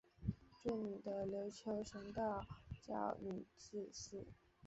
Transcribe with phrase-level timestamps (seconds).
[0.63, 2.43] 祝女的琉球神道
[2.87, 4.25] 教女祭司。